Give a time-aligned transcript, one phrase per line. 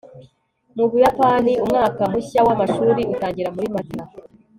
[0.75, 4.01] mu buyapani, umwaka mushya w'amashuri utangira muri mata